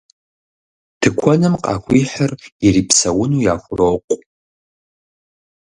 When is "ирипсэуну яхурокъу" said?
2.65-4.17